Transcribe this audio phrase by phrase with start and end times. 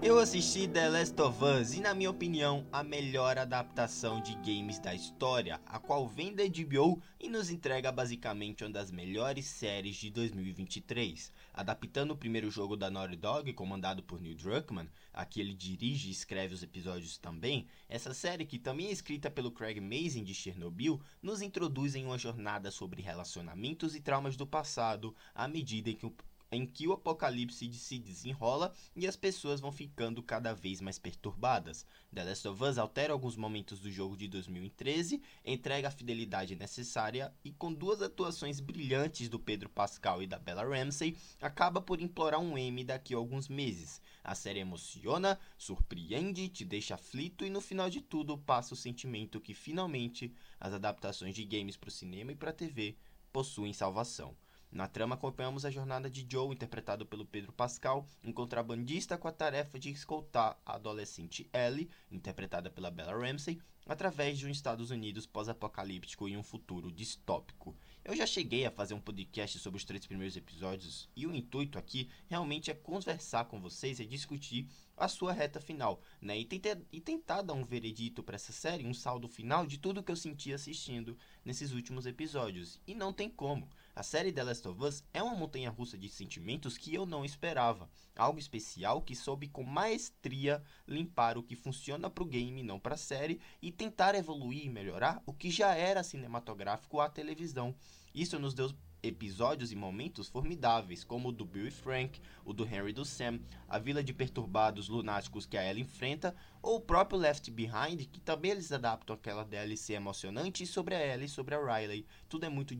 [0.00, 4.78] Eu assisti The Last of Us e, na minha opinião, a melhor adaptação de games
[4.78, 9.96] da história, a qual vem da HBO e nos entrega basicamente uma das melhores séries
[9.96, 11.32] de 2023.
[11.52, 16.08] Adaptando o primeiro jogo da Naughty Dog, comandado por Neil Druckmann, a que ele dirige
[16.08, 20.32] e escreve os episódios também, essa série, que também é escrita pelo Craig Mazin de
[20.32, 25.96] Chernobyl, nos introduz em uma jornada sobre relacionamentos e traumas do passado, à medida em
[25.96, 26.14] que o
[26.50, 31.84] em que o apocalipse se desenrola e as pessoas vão ficando cada vez mais perturbadas.
[32.14, 37.32] The Last of Us altera alguns momentos do jogo de 2013, entrega a fidelidade necessária
[37.44, 42.40] e com duas atuações brilhantes do Pedro Pascal e da Bella Ramsey, acaba por implorar
[42.40, 44.00] um Emmy daqui a alguns meses.
[44.24, 49.40] A série emociona, surpreende, te deixa aflito e no final de tudo passa o sentimento
[49.40, 52.96] que finalmente as adaptações de games para o cinema e para a TV
[53.32, 54.34] possuem salvação.
[54.70, 59.32] Na trama, acompanhamos a jornada de Joe, interpretado pelo Pedro Pascal, um contrabandista com a
[59.32, 65.26] tarefa de escoltar a adolescente Ellie, interpretada pela Bella Ramsey, através de um Estados Unidos
[65.26, 67.74] pós-apocalíptico e um futuro distópico.
[68.04, 71.78] Eu já cheguei a fazer um podcast sobre os três primeiros episódios e o intuito
[71.78, 76.38] aqui realmente é conversar com vocês e discutir a sua reta final, né?
[76.38, 76.48] E
[76.92, 80.16] e tentar dar um veredito para essa série, um saldo final de tudo que eu
[80.16, 82.80] senti assistindo nesses últimos episódios.
[82.86, 83.68] E não tem como.
[83.98, 87.24] A série The Last of Us é uma montanha russa de sentimentos que eu não
[87.24, 87.90] esperava.
[88.14, 92.94] Algo especial que soube com maestria limpar o que funciona para o game, não para
[92.94, 97.74] a série, e tentar evoluir e melhorar o que já era cinematográfico à televisão.
[98.14, 102.64] Isso nos deu episódios e momentos formidáveis, como o do Bill e Frank, o do
[102.64, 106.80] Henry e do Sam, a vila de perturbados lunáticos que a Ellie enfrenta, ou o
[106.80, 111.54] próprio Left Behind, que também eles adaptam aquela DLC emocionante sobre a Ellie e sobre
[111.54, 112.06] a Riley.
[112.28, 112.74] Tudo é muito,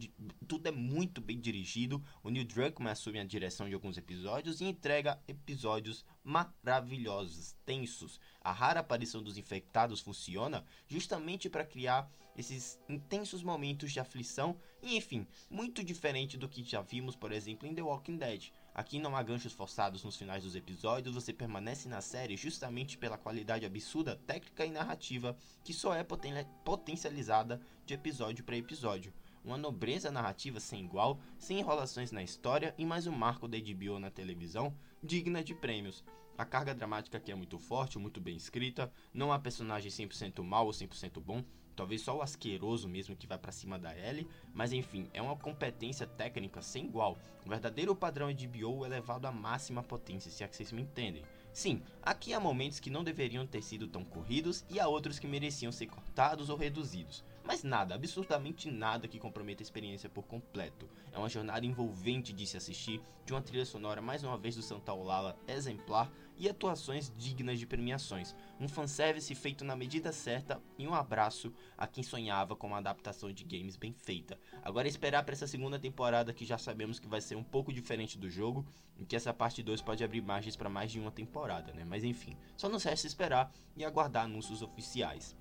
[0.47, 4.65] tudo é muito bem dirigido, o Neil Druckmann assume a direção de alguns episódios e
[4.65, 8.21] entrega episódios maravilhosos, tensos.
[8.41, 14.97] A rara aparição dos infectados funciona justamente para criar esses intensos momentos de aflição e,
[14.97, 18.53] enfim, muito diferente do que já vimos, por exemplo, em The Walking Dead.
[18.73, 23.19] Aqui não há ganchos forçados nos finais dos episódios, você permanece na série justamente pela
[23.19, 26.33] qualidade absurda técnica e narrativa que só é poten
[26.65, 29.13] potencializada de episódio para episódio.
[29.45, 33.99] Uma nobreza narrativa sem igual, sem enrolações na história e mais um marco da HBO
[33.99, 34.73] na televisão,
[35.03, 36.05] digna de prêmios.
[36.37, 40.67] A carga dramática aqui é muito forte, muito bem escrita, não há personagem 100% mal
[40.67, 41.43] ou 100% bom,
[41.79, 45.37] talvez só o asqueroso mesmo que vai para cima da Ellie, mas enfim, é uma
[45.37, 47.17] competência técnica sem igual.
[47.47, 50.83] O verdadeiro padrão de BO é levado à máxima potência, se é que vocês me
[50.83, 51.23] entendem.
[51.53, 55.29] Sim, aqui há momentos que não deveriam ter sido tão corridos e há outros que
[55.29, 57.25] mereciam ser cortados ou reduzidos.
[57.49, 60.87] Mas nada, absurdamente nada que comprometa a experiência por completo.
[61.11, 64.61] É uma jornada envolvente de se assistir, de uma trilha sonora mais uma vez do
[64.61, 68.37] Santa Olala exemplar e atuações dignas de premiações.
[68.61, 73.33] Um fanservice feito na medida certa e um abraço a quem sonhava com uma adaptação
[73.33, 74.39] de games bem feita.
[74.63, 77.73] Agora é esperar para essa segunda temporada que já sabemos que vai ser um pouco
[77.73, 78.63] diferente do jogo,
[78.99, 81.85] e que essa parte 2 pode abrir margens para mais de uma temporada, né?
[81.85, 85.37] Mas enfim, só nos resta esperar e aguardar anúncios oficiais.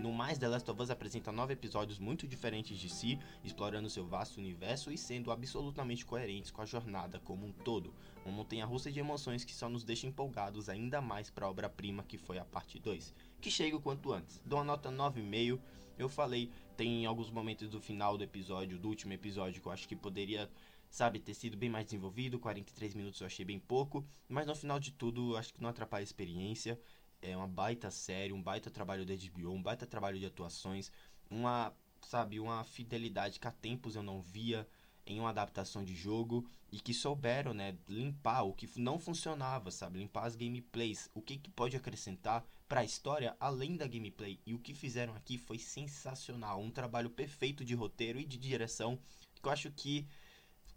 [0.00, 4.06] No mais, The Last of Us apresenta nove episódios muito diferentes de si, explorando seu
[4.06, 7.94] vasto universo e sendo absolutamente coerentes com a jornada como um todo.
[8.24, 12.02] Uma montanha russa de emoções que só nos deixa empolgados ainda mais para a obra-prima
[12.02, 14.40] que foi a parte 2, que chega o quanto antes.
[14.42, 15.60] Dou uma nota 9,5.
[15.98, 19.86] Eu falei, tem alguns momentos do final do episódio, do último episódio, que eu acho
[19.86, 20.50] que poderia
[20.88, 22.40] sabe, ter sido bem mais desenvolvido.
[22.40, 26.02] 43 minutos eu achei bem pouco, mas no final de tudo, acho que não atrapalha
[26.02, 26.80] a experiência
[27.22, 30.90] é uma baita série, um baita trabalho da HBO, um baita trabalho de atuações,
[31.30, 31.72] uma,
[32.02, 34.66] sabe, uma fidelidade que há tempos eu não via
[35.06, 39.98] em uma adaptação de jogo e que souberam, né, limpar o que não funcionava, sabe,
[39.98, 44.38] limpar as gameplays, o que, que pode acrescentar para a história além da gameplay.
[44.46, 48.98] E o que fizeram aqui foi sensacional, um trabalho perfeito de roteiro e de direção,
[49.42, 50.06] que eu acho que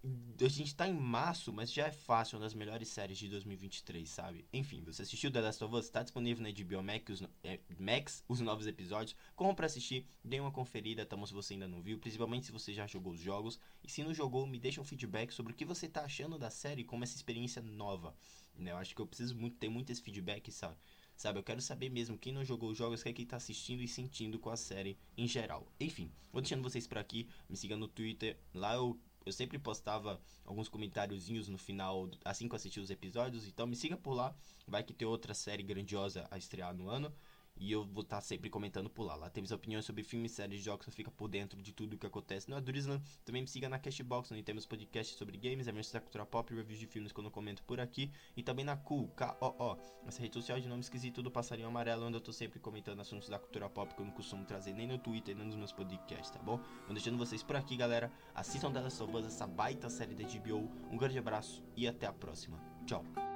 [0.03, 4.09] a gente tá em março, mas já é fácil, uma das melhores séries de 2023,
[4.09, 4.45] sabe?
[4.51, 5.89] Enfim, você assistiu The Last of Us?
[5.89, 9.15] Tá disponível na HBO Max os, é, Max, os novos episódios.
[9.33, 12.51] Corram pra assistir, dê uma conferida, tá bom, se você ainda não viu, principalmente se
[12.51, 13.57] você já jogou os jogos.
[13.81, 16.49] E se não jogou, me deixa um feedback sobre o que você tá achando da
[16.49, 18.13] série como essa experiência nova.
[18.57, 18.71] Né?
[18.71, 20.75] Eu acho que eu preciso muito ter muito esse feedback, sabe?
[21.15, 23.37] Sabe, eu quero saber mesmo quem não jogou os jogos, o que é que tá
[23.37, 25.71] assistindo e sentindo com a série em geral.
[25.79, 30.19] Enfim, vou deixando vocês por aqui, me siga no Twitter, lá eu eu sempre postava
[30.45, 33.47] alguns comentáriozinhos no final, assim que eu assisti os episódios.
[33.47, 34.35] Então me siga por lá.
[34.67, 37.13] Vai que tem outra série grandiosa a estrear no ano.
[37.55, 39.15] E eu vou estar tá sempre comentando por lá.
[39.15, 42.05] Lá temos opiniões sobre filmes, séries, jogos, você fica por dentro de tudo o que
[42.05, 43.03] acontece no Adurisland.
[43.23, 46.79] Também me siga na Cashbox, onde temos podcasts sobre games, eventos da cultura pop, reviews
[46.79, 48.11] de filmes quando eu comento por aqui.
[48.35, 52.17] E também na Cool, K-O-O, essa rede social de nome esquisito do Passarinho Amarelo, onde
[52.17, 54.97] eu tô sempre comentando assuntos da cultura pop que eu não costumo trazer nem no
[54.97, 56.57] Twitter, nem nos meus podcasts, tá bom?
[56.85, 58.11] Vou deixando vocês por aqui, galera.
[58.33, 60.69] Assistam of Us, essa baita série da HBO.
[60.91, 62.59] Um grande abraço e até a próxima.
[62.85, 63.32] Tchau.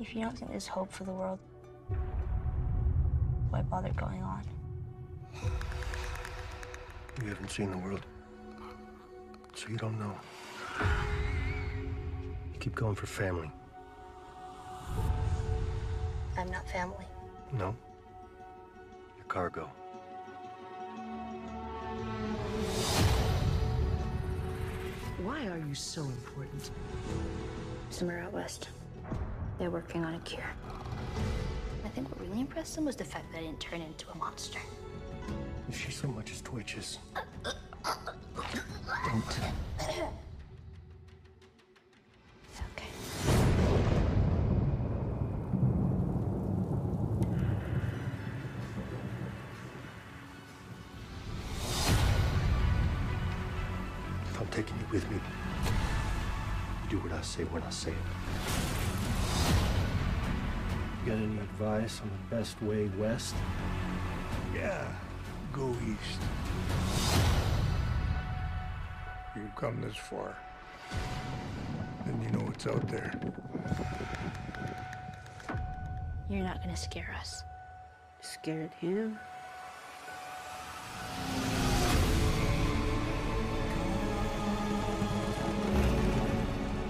[0.00, 1.38] If you don't think there's hope for the world,
[3.50, 4.42] why bother going on?
[7.22, 8.00] You haven't seen the world,
[9.54, 10.16] so you don't know.
[10.80, 13.50] You keep going for family.
[16.38, 17.04] I'm not family.
[17.52, 17.76] No?
[19.18, 19.70] Your cargo.
[25.22, 26.70] Why are you so important?
[27.90, 28.70] Somewhere out west.
[29.60, 30.42] They're working on a cure.
[31.84, 34.16] I think what really impressed them was the fact that I didn't turn into a
[34.16, 34.58] monster.
[35.68, 36.98] If she so much as twitches,
[37.44, 37.56] don't.
[39.26, 39.52] Okay.
[54.24, 55.18] If I'm taking you with me,
[56.84, 57.96] you do what I say when I say it.
[61.02, 63.34] You got any advice on the best way west?
[64.54, 64.86] Yeah,
[65.50, 66.20] go east.
[69.34, 70.36] You've come this far.
[72.04, 73.14] Then you know what's out there.
[76.28, 77.44] You're not gonna scare us.
[78.20, 79.18] Scared him?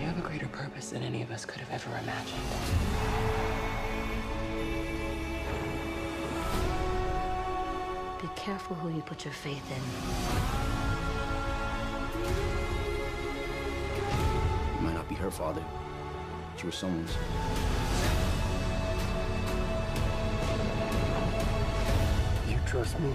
[0.01, 3.80] You have a greater purpose than any of us could have ever imagined.
[8.21, 9.83] Be careful who you put your faith in.
[14.77, 15.65] You might not be her father,
[16.53, 17.17] but you were someone's.
[22.47, 23.15] You trust me?